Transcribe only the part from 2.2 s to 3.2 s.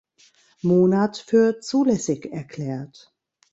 erklärt.